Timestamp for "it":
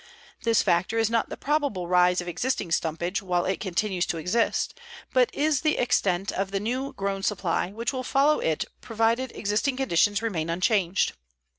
3.45-3.59, 8.39-8.65